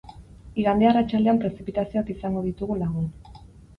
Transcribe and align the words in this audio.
Igande 0.61 0.87
arratsaldean 0.91 1.41
prezipitazioak 1.45 2.11
izango 2.17 2.43
ditugu 2.49 2.79
lagun. 2.85 3.11